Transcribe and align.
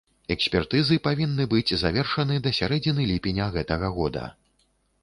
Экспертызы 0.35 0.97
павінны 1.07 1.47
быць 1.53 1.75
завершаны 1.83 2.41
да 2.49 2.55
сярэдзіны 2.61 3.01
ліпеня 3.13 3.53
гэтага 3.59 3.95
года. 4.01 4.25